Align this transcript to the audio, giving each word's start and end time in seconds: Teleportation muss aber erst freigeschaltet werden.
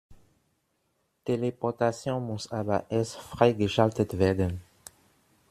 Teleportation 1.25 2.25
muss 2.25 2.51
aber 2.51 2.85
erst 2.89 3.17
freigeschaltet 3.17 4.17
werden. 4.17 4.59